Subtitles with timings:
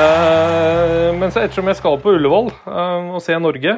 [0.00, 3.76] Uh, men så ettersom jeg skal på Ullevål uh, og se Norge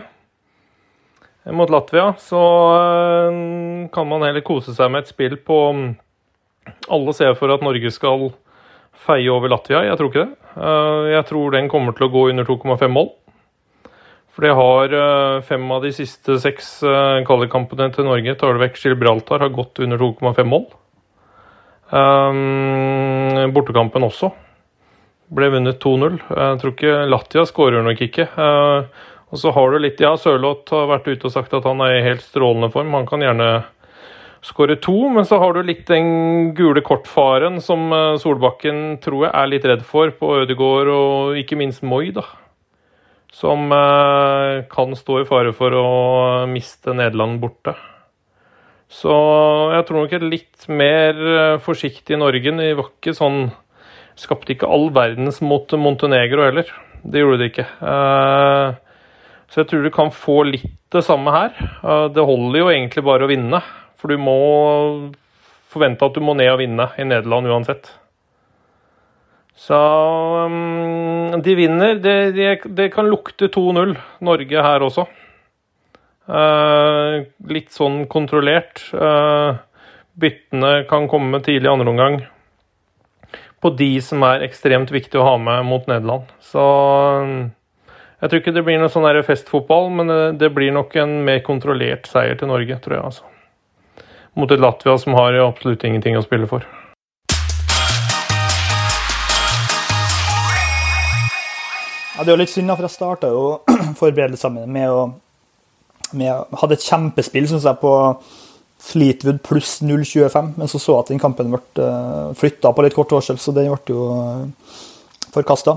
[1.50, 5.80] mot Latvia, så uh, kan man heller kose seg med et spill på um,
[6.93, 8.29] Alle ser for at Norge skal
[9.02, 9.82] feie over Latvia.
[9.88, 10.37] Jeg tror ikke det.
[11.11, 13.09] jeg tror den kommer til å gå under 2,5 mål.
[14.30, 16.68] For det har fem av de siste seks
[17.27, 20.68] kvalikkampene til Norge, tar du vekk Gibraltar, har gått under 2,5 mål.
[23.57, 24.30] bortekampen også
[25.32, 26.18] ble vunnet 2-0.
[26.28, 28.28] Jeg tror ikke Latia skårer nok ikke.
[28.28, 31.80] Eh, og så har du litt Ja, Sørloth har vært ute og sagt at han
[31.84, 32.92] er i helt strålende form.
[32.96, 33.48] Han kan gjerne
[34.45, 39.32] skåre to, men så har du litt den gule kortfaren som eh, Solbakken tror jeg
[39.32, 42.26] er litt redd for på Ødegaard og ikke minst Moi, da.
[43.32, 45.88] Som eh, kan stå i fare for å
[46.51, 47.73] miste Nederland borte.
[48.92, 49.14] Så
[49.73, 51.16] jeg tror nok et litt mer
[51.64, 52.51] forsiktig Norge.
[52.52, 53.46] i var ikke sånn
[54.23, 56.68] Skapte ikke all verdens mot Montenegro heller.
[57.02, 57.66] Det gjorde det ikke.
[57.66, 58.74] Eh,
[59.51, 61.56] så jeg tror du kan få litt det samme her.
[61.59, 63.62] Eh, det holder jo egentlig bare å vinne.
[63.98, 64.37] For du må
[65.72, 67.91] forvente at du må ned og vinne i Nederland uansett.
[69.59, 71.98] Så um, de vinner.
[72.03, 73.94] Det, de, de kan lukte 2-0,
[74.26, 75.06] Norge her også.
[76.26, 78.84] Uh, litt sånn kontrollert.
[80.22, 82.19] Byttene kan komme tidlig i andre omgang
[83.62, 86.31] på de som er ekstremt viktige å ha med mot Nederland.
[86.43, 86.62] Så
[88.19, 92.10] jeg tror ikke det blir noe sånn festfotball, men det blir nok en mer kontrollert
[92.10, 93.04] seier til Norge, tror jeg.
[93.12, 93.25] altså.
[94.34, 96.66] Mot et Latvia som har absolutt ingenting å spille for.
[102.12, 103.44] Ja, det er jo litt synd, for jeg starta jo
[104.03, 105.03] forberedelsene med å
[106.12, 107.93] med, Hadde et kjempespill, syns jeg, på
[108.83, 112.97] Fleetwood pluss 0,25, men så så jeg at den kampen ble uh, flytta på litt
[112.97, 114.81] kort varsel, så den ble jo eh,
[115.32, 115.76] forkasta.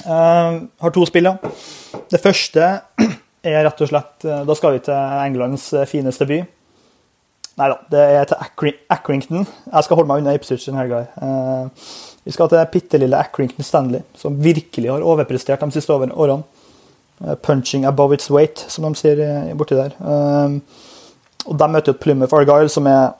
[0.00, 1.36] Eh, har to spill, ja.
[2.10, 2.70] Det første
[3.44, 6.40] er rett og slett Da skal vi til Englands fineste by.
[7.60, 8.48] Nei da, det er til
[8.96, 9.44] Accrington.
[9.44, 11.02] Jeg skal holde meg unna Ipswich denne helga.
[12.24, 16.42] Vi skal til bitte lille Accrington Stanley, som virkelig har overprestert de siste årene.
[17.42, 19.92] punching above its weight, som de sier borti der.
[21.46, 23.12] Og De møter jo Plymouth Argyle, som er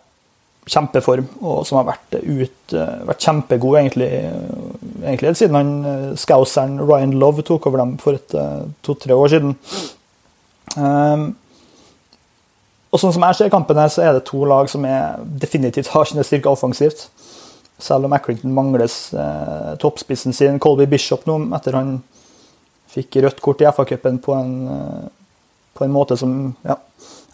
[0.70, 2.74] kjempeform, og som har vært, ut,
[3.08, 4.10] vært kjempegod egentlig,
[5.00, 9.56] egentlig siden han eh, Scouseren Ryan Love tok over dem for eh, to-tre år siden.
[10.76, 11.30] Um,
[12.90, 15.92] og sånn som jeg ser kampen her, så er det to lag som er, definitivt
[15.94, 17.06] har sine styrker offensivt.
[17.80, 22.00] Selv om Accrington mangles eh, toppspissen sin, Colby Bishop, nå, etter han
[22.90, 25.06] fikk rødt kort i FA-cupen på, eh,
[25.78, 26.34] på, en måte som
[26.66, 26.76] ja,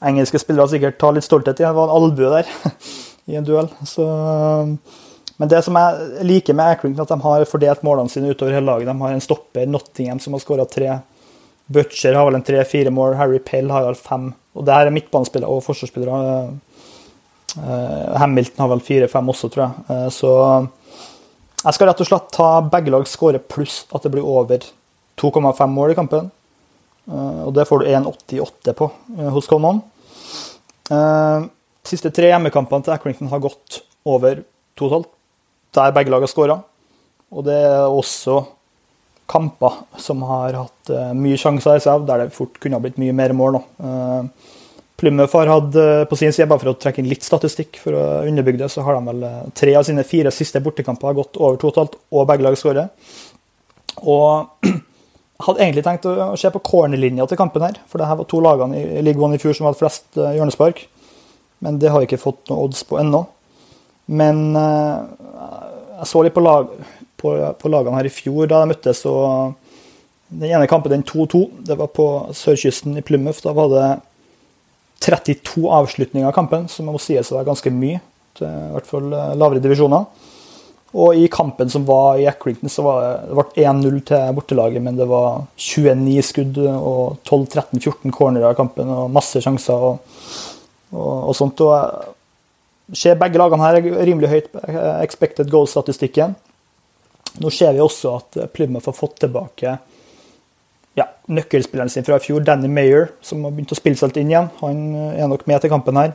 [0.04, 1.64] engelske spillere sikkert tar litt stolthet i.
[1.64, 2.50] Det var en albue der
[3.32, 3.68] i en duell.
[3.88, 4.06] Så,
[5.36, 8.68] men det som jeg liker med Accrington, at de har fordelt målene sine utover hele
[8.68, 8.90] laget.
[8.90, 10.98] De har en stopper, Nottingham, som har skåra tre.
[11.66, 13.16] Butcher har vel en tre-fire mål.
[13.18, 14.30] Harry Pell har vel fem.
[14.56, 16.46] Og det her er midtbanespillere og forsvarsspillere.
[17.56, 19.86] Eh, Hamilton har vel fire-fem også, tror jeg.
[19.90, 20.32] Eh, så
[21.66, 24.62] jeg skal rett og slett ta begge lag skåre pluss at det blir over
[25.18, 26.30] 2,5 mål i kampen.
[27.06, 29.80] Eh, og det får du 1,88 på eh, hos Colman.
[30.90, 31.46] Eh,
[31.86, 34.42] siste tre hjemmekampene til Accrington har gått over
[34.78, 35.08] totalt,
[35.74, 36.58] der begge lag har skåra.
[37.34, 38.40] Og det er også
[39.26, 43.14] kamper som har hatt mye sjanser i seg, der det fort kunne ha blitt mye
[43.16, 43.56] mer mål.
[43.56, 43.62] nå.
[44.96, 45.74] Plymouth har hatt
[46.08, 48.84] på sin side, bare for å trekke inn litt statistikk for å underbygge det, så
[48.86, 52.56] har de vel tre av sine fire siste bortekamper gått over totalt, og begge lag
[52.60, 52.86] skårer.
[54.06, 54.70] Og
[55.42, 57.80] hadde egentlig tenkt å se på cornerlinja til kampen her.
[57.90, 60.36] For det her var to lagene i League One i fjor som hadde flest eh,
[60.38, 60.86] hjørnespark.
[61.64, 63.22] Men det har jeg ikke fått noen odds på ennå.
[64.06, 65.02] Men uh,
[65.98, 66.68] jeg så litt på, lag,
[67.18, 69.00] på, på, lagene her i fjor da de møttes.
[69.08, 69.56] og
[70.28, 72.06] Den ene kampen, den 2-2, det var på
[72.36, 73.42] sørkysten i Plymouth.
[73.44, 73.88] Da var det
[75.06, 78.00] 32 avslutninger av kampen, som må sies å være ganske mye.
[78.36, 80.06] Til, I hvert fall eh, lavere divisjoner.
[80.96, 84.96] Og i kampen som var i Accrington, så var det, det 1-0 til bortelaget, men
[84.96, 90.14] det var 29 skudd og 12-13-14 cornerer i kampen og masse sjanser og,
[90.94, 91.60] og, og sånt.
[91.66, 92.14] Og eh,
[92.96, 94.48] ser begge lagene her er rimelig høyt
[95.02, 96.32] expected goal-statistikken.
[97.42, 99.76] Nå ser vi også at Plymouth har fått tilbake
[100.96, 104.22] ja, nøkkelspilleren sin fra i fjor, Danny Mayer, som har begynt å spille seg litt
[104.22, 104.48] inn igjen.
[104.62, 104.78] Han
[105.12, 106.14] er nok med til kampen her.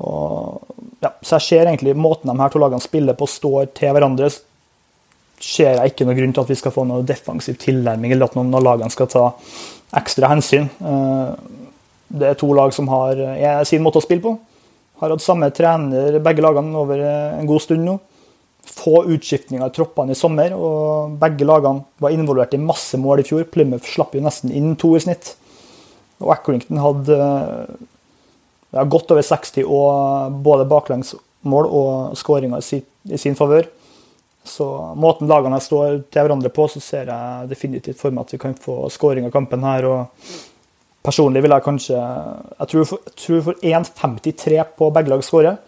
[0.00, 0.64] Og,
[1.04, 4.30] ja, så jeg ser egentlig måten de her to lagene spiller på, står til hverandre.
[5.40, 8.36] ser jeg ikke noen grunn til at vi skal få noe defensiv tilnærming, eller at
[8.38, 9.26] noen av lagene skal ta
[9.96, 10.70] ekstra hensyn.
[10.80, 11.32] Eh,
[12.16, 13.18] det er to lag som har
[13.66, 14.36] sin måte å spille på.
[15.02, 17.98] Har hatt samme trener, begge lagene, over en god stund nå.
[18.66, 20.54] få utskiftninger i troppene i sommer.
[20.54, 23.44] og Begge lagene var involvert i masse mål i fjor.
[23.44, 25.34] Plymouth slapp jo nesten inn to i snitt.
[26.18, 27.18] Og Accrington hadde
[28.74, 32.82] ja, godt over 60 og både baklengsmål og skåringer i,
[33.18, 33.68] sin favør.
[34.46, 34.66] Så
[34.98, 38.54] måten lagene står til hverandre på, så ser jeg definitivt for meg at vi kan
[38.58, 39.86] få skåring av kampen her.
[39.90, 40.36] og
[41.06, 45.58] Personlig vil jeg kanskje Jeg tror for, tror for 1,53 på begge lag skårer.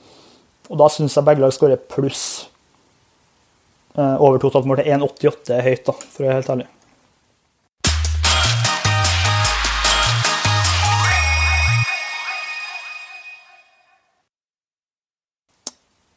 [0.68, 2.24] Og da syns jeg begge lag skårer pluss
[3.96, 6.68] eh, over totalt mål til 1,88 er høyt, da, for å være helt ærlig.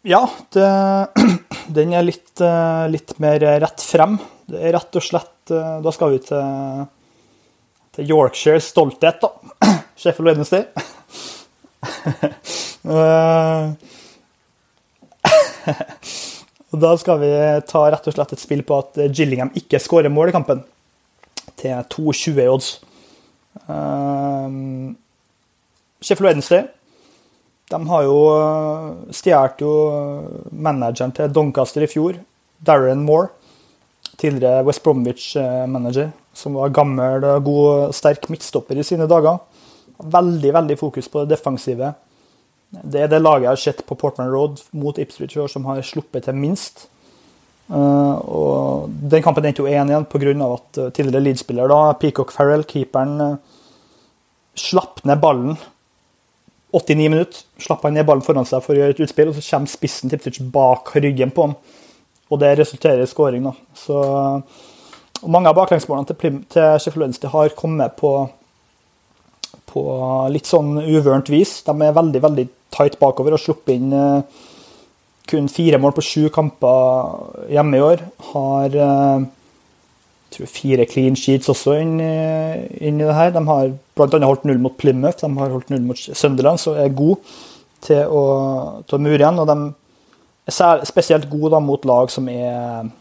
[0.02, 1.08] Ja, det,
[1.68, 4.18] den er litt, eh, litt, mer rett frem.
[4.50, 6.88] Det er rett og slett eh, Da skal vi til,
[7.98, 9.30] til Yorkshires stolthet, da.
[10.02, 10.66] Sheffield Wednesday.
[12.90, 13.78] og
[16.82, 17.32] da skal vi
[17.70, 20.66] ta rett og slett et spill på at Gillingham ikke skårer mål i kampen,
[21.62, 22.74] til 2,20 i odds.
[26.02, 26.66] Sheffield Wednesday
[27.72, 29.72] de har jo eh, stjålet jo
[30.52, 32.20] manageren til Doncaster i fjor,
[32.60, 33.32] Darren Moore.
[34.22, 39.40] Tidligere West Bromwich-manager, som var gammel, god, sterk midtstopper i sine dager.
[40.02, 41.94] Veldig veldig fokus på det defensive.
[42.72, 46.28] Det er det laget jeg har sett på Portman Road mot Ipswich som har sluppet
[46.28, 46.86] til minst.
[47.72, 50.34] Uh, og Den kampen endte jo 1 igjen pga.
[50.54, 53.40] at tidligere Leeds-spiller Peacock Farrell, keeperen,
[54.56, 55.58] slapp ned ballen
[56.72, 59.44] 89 minutter slapp han ned ballen foran seg for å gjøre et utspill, og så
[59.44, 61.56] kommer spissen Tiptic bak ryggen på ham.
[62.32, 63.44] Og det resulterer i skåring.
[63.44, 63.52] da.
[63.76, 63.98] Så,
[65.28, 68.14] mange av baklengsmålene til, til Sheffield Wednesday har kommet på,
[69.70, 69.84] på
[70.32, 71.60] litt sånn uvørent vis.
[71.68, 74.24] De er veldig veldig tight bakover og sluppet inn uh,
[75.28, 78.06] kun fire mål på sju kamper hjemme i år.
[78.32, 79.28] Har uh,
[80.32, 83.34] tror fire clean sheets også inn, inn i det her.
[83.36, 84.26] De har bl.a.
[84.26, 87.20] holdt null mot Plymouth, de har holdt null mot Sunderland, så er gode
[87.84, 88.24] til å,
[88.88, 89.42] til å mure igjen.
[89.42, 89.58] Og de
[90.52, 92.92] er spesielt gode da, mot lag som, er,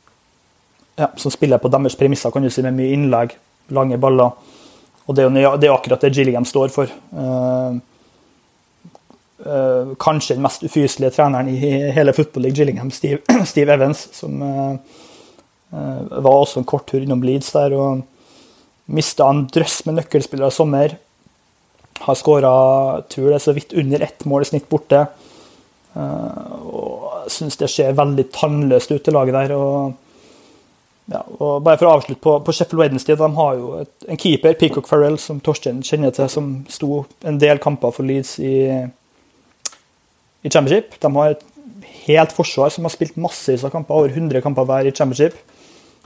[1.01, 3.37] ja, som spiller på deres premisser, kan du si, med mye innlegg,
[3.77, 4.35] lange baller.
[5.07, 6.91] Og det er jo det er akkurat det Gilliam står for.
[7.11, 7.79] Uh,
[9.43, 11.57] uh, kanskje den mest ufyselige treneren i
[11.95, 15.01] hele Football League, Gillingham, Steve, Steve Evans, som uh,
[15.71, 18.03] Eh, var også en kort tur innom Leeds der og
[18.91, 20.97] mista en drøss med nøkkelspillere i sommer.
[22.01, 22.53] Har skåra
[23.11, 25.07] så vidt under ett mål i snitt borte.
[25.95, 29.57] Eh, og syns det ser veldig tannløst ut, det laget der.
[29.57, 29.93] og
[31.11, 34.19] ja, og bare for å avslutte på, på Sheffield Wednesday, de har jo et, en
[34.21, 38.53] keeper, Peacock Farrell, som Torstein kjenner til, som sto en del kamper for Leeds i,
[40.47, 40.95] i Championship.
[41.03, 41.43] De har et
[42.05, 45.35] helt forsvar som har spilt massevis av kamper, over 100 kamper hver i Championship.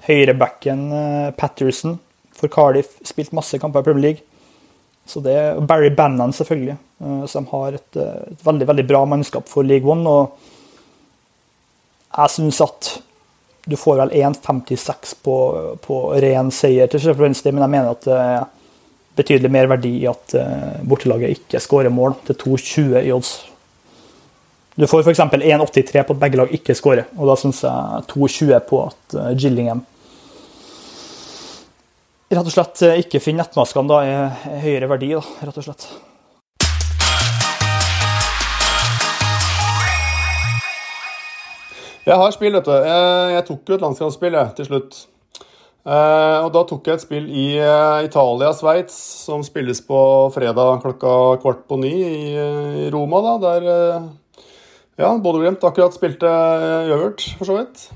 [0.05, 1.99] Høyrebacken uh, Patterson
[2.35, 4.25] for Cardiff spilt masse kamper i Premier League.
[5.09, 6.77] Så det er Barry Bannon, selvfølgelig.
[7.01, 10.09] Uh, så de har et, eh, et, veldig veldig bra mannskap for League One.
[10.09, 10.37] Og
[12.17, 12.91] jeg syns at
[13.65, 15.37] du får vel 1,56 på,
[15.81, 18.45] på ren seier til Sheffield men jeg mener at det er
[19.17, 20.35] betydelig mer verdi i at
[20.85, 23.33] bortelaget ikke skårer mål til 2,20 i odds.
[24.77, 25.23] Du får f.eks.
[25.23, 29.81] 1,83 på at begge lag ikke skårer, og da syns jeg 2,20 på at Gillingham
[32.35, 35.87] rett og slett eh, ikke finne nettmaskene, da i høyere verdi, da, rett og slett.
[42.05, 42.75] Jeg har spill, vet du.
[42.75, 44.99] Jeg, tok jo et landskampsspill til slutt.
[45.85, 49.99] Eh, og da tok jeg et spill i uh, Italia-Sveits, som spilles på
[50.35, 53.25] fredag klokka kvart på ni i, Roma.
[53.25, 53.69] da, Der
[55.01, 57.89] ja, Bodø-Glimt akkurat spilte uavgjort, for så vidt.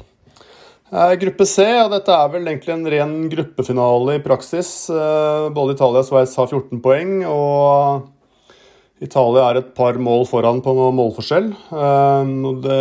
[0.89, 4.89] Eh, gruppe C, og dette er vel egentlig en ren gruppefinale i praksis.
[4.89, 8.07] Eh, både Italia og Sveits har 14 poeng, og
[9.05, 11.51] Italia er et par mål foran på noen målforskjell.
[11.53, 12.33] Eh,
[12.65, 12.79] det,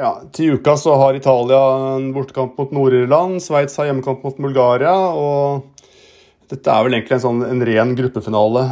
[0.00, 1.60] ja, til uka så har Italia
[1.98, 4.96] en bortekamp mot Nord-Irland, Sveits har hjemmekamp mot Bulgaria.
[4.96, 5.68] og
[6.50, 8.62] dette er vel egentlig en, sånn, en ren gruppefinale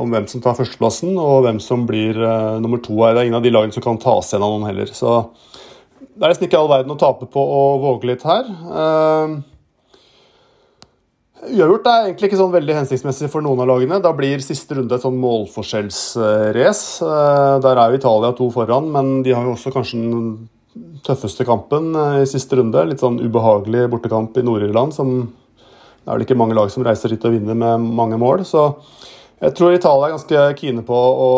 [0.00, 2.16] om hvem som tar førsteplassen og hvem som blir
[2.64, 2.94] nummer to.
[2.96, 4.88] Det er ingen av de lagene som kan tas igjen av noen heller.
[4.96, 5.18] Så
[6.12, 8.48] det er nesten ikke all verden å tape på å våge litt her.
[8.68, 9.40] Uh,
[11.42, 13.98] Uavgjort er egentlig ikke sånn veldig hensiktsmessig for noen av lagene.
[14.02, 17.02] Da blir siste runde et sånn målforskjellsrace.
[17.02, 21.46] Uh, der er jo Italia to foran, men de har jo også kanskje den tøffeste
[21.48, 22.84] kampen uh, i siste runde.
[22.86, 24.94] Litt sånn ubehagelig bortekamp i Nord-Irland.
[24.94, 28.46] som Det er vel ikke mange lag som reiser dit og vinner med mange mål.
[28.46, 28.68] Så
[29.42, 31.30] Jeg tror Italia er ganske kine på å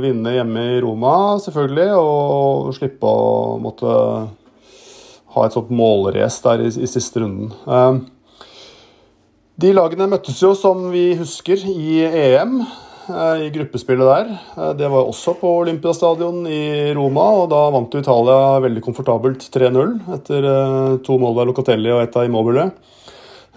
[0.00, 1.90] vinne hjemme i Roma, selvfølgelig.
[2.00, 3.96] Og slippe å måtte
[5.34, 7.52] ha et sånt målrace der i, i, siste runden.
[7.68, 8.40] Eh,
[9.60, 12.56] de lagene møttes jo, som vi husker, i EM.
[13.10, 14.32] Eh, I gruppespillet der.
[14.56, 16.64] Eh, det var også på Olympiastadion i
[16.96, 20.48] Roma, og da vant Italia veldig komfortabelt 3-0 etter
[21.04, 22.70] to mål av Locatelli og ett av Immobile.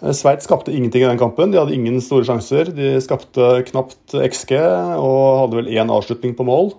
[0.01, 1.51] Eh, Sveits skapte ingenting i den kampen.
[1.51, 2.71] De hadde ingen store sjanser.
[2.75, 6.73] De skapte knapt XG og hadde vel én avslutning på mål.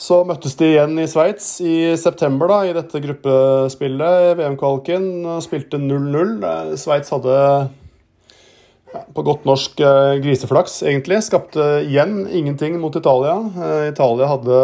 [0.00, 5.10] Så møttes de igjen i Sveits i september da, i dette gruppespillet, VM-kvaliken.
[5.44, 6.38] Spilte 0-0.
[6.40, 7.36] Eh, Sveits hadde
[9.14, 11.20] på godt norsk eh, griseflaks, egentlig.
[11.24, 13.36] Skapte igjen ingenting mot Italia.
[13.92, 14.62] Italia hadde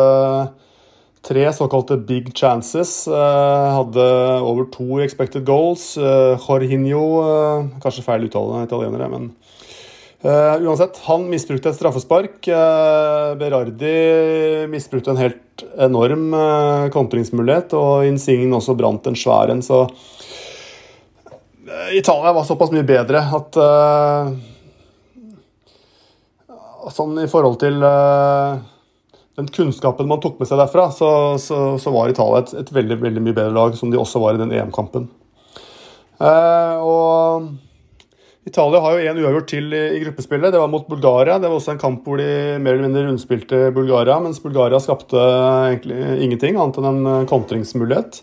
[1.27, 3.09] tre såkalte big chances.
[3.09, 4.07] Uh, hadde
[4.41, 5.97] over to expected goals.
[5.99, 9.35] Uh, Jorginho uh, Kanskje feil uttale italienere, men
[10.27, 10.97] uansett.
[11.07, 12.49] Han misbrukte et straffespark.
[13.39, 13.91] Berardi
[14.73, 16.33] misbrukte en helt enorm
[16.91, 19.85] kontringsmulighet, og Insignen også brant en svær en, så
[21.95, 23.61] Italia var såpass mye bedre at
[26.97, 27.79] Sånn i forhold til
[29.37, 32.99] den kunnskapen man tok med seg derfra, så, så, så var Italia et, et, veldig
[33.03, 35.11] veldig mye bedre lag, som de også var i den EM-kampen.
[36.17, 37.51] Eh, og
[38.47, 40.53] Italia har jo én uavgjort til i, i, gruppespillet.
[40.55, 41.37] Det var mot Bulgaria.
[41.43, 42.29] Det var også en kamp hvor de
[42.63, 45.21] mer eller mindre rundspilte Bulgaria, mens Bulgaria skapte
[45.73, 48.23] egentlig ingenting annet enn en eh, kontringsmulighet.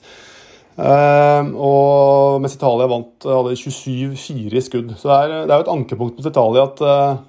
[0.74, 4.96] Eh, og mens Italia vant, hadde 27-4 i skudd.
[4.98, 7.22] Så det er, det er, jo et ankepunkt mot Italia at eh,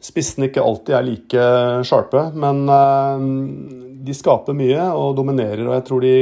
[0.00, 1.50] spissene ikke alltid er like
[1.86, 3.26] sharpe, men eh,
[4.06, 5.66] de skaper mye og dominerer.
[5.66, 6.16] Og jeg tror de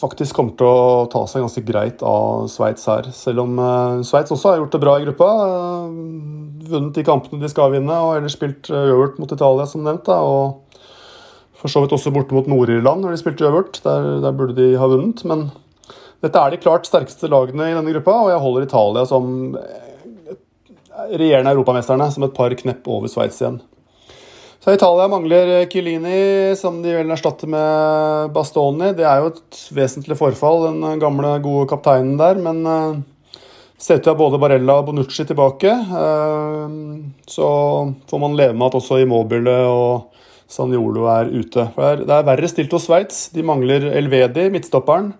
[0.00, 3.10] faktisk kommer til å ta seg ganske greit av Sveits her.
[3.14, 5.28] Selv om uh, Sveits også har gjort det bra i gruppa.
[5.28, 10.08] Uh, vunnet de kampene de skal vinne, og ellers spilt øvert mot Italia, som nevnt.
[10.08, 10.70] Da, og
[11.60, 13.82] for så vidt også borte mot Nord-Irland når de spilte øvert.
[13.84, 15.20] Der, der, burde de ha vunnet.
[15.28, 15.50] Men
[16.24, 19.30] dette er de klart sterkeste lagene i denne gruppa, og jeg holder Italia som
[21.08, 23.60] regjerende europamesterne som et par knepp over Sveits igjen.
[24.60, 28.90] Så Italia mangler Kilini, som de vel erstatter med Bastoni.
[28.92, 32.36] Det er jo et vesentlig forfall, den gamle, gode kapteinen der.
[32.44, 32.98] Men uh,
[33.80, 35.72] ser ut til at både Barella og Bonucci tilbake.
[35.72, 36.68] Uh,
[37.24, 37.48] så
[38.12, 41.64] får man leve med at også Immobile og Sanjolo er ute.
[41.72, 43.30] For det er, det er verre stilt hos Sveits.
[43.32, 45.14] De mangler Elvedi, midtstopperen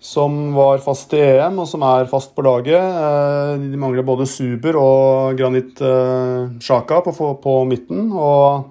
[0.00, 2.80] som var fast i EM, og som er fast på laget.
[2.80, 5.80] Eh, de mangler både Suber og Granit
[6.64, 8.08] Sjaka eh, på, på, midten.
[8.16, 8.64] Og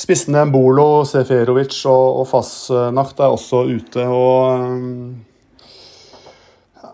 [0.00, 4.04] spissene Mbolo, Seferovic og, og Fasnacht er også ute.
[4.04, 5.64] Og eh,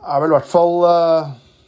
[0.07, 0.87] er vel i hvert fall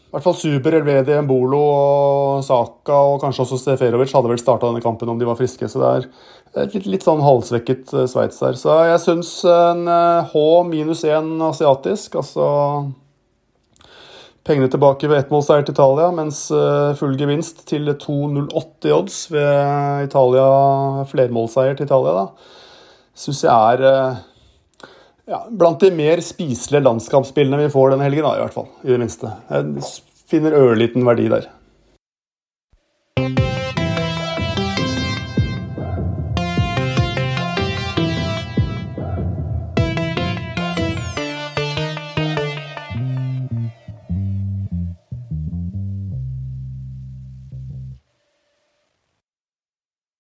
[0.08, 4.70] i hvert fall Super, Elvedi, Mbolo og Saka og kanskje også Seferovic hadde vel starta
[4.70, 5.68] denne kampen om de var friske.
[5.68, 8.56] Så det er et litt, litt sånn halvsvekket uh, Sveits der.
[8.56, 12.48] Så jeg syns en uh, H minus 1 asiatisk, altså
[14.48, 20.48] Pengene tilbake ved ettmålseier til Italia, mens uh, full gevinst til 2,08 odds ved Italia,
[21.10, 22.22] flermålseier til Italia.
[22.22, 22.56] da,
[23.12, 24.22] Syns jeg er
[25.28, 28.68] ja, blant de mer spiselige landskampspillene vi får denne helgen, da, i hvert fall.
[28.84, 29.32] I det minste.
[29.52, 29.88] Jeg
[30.28, 31.50] finner ørliten verdi der.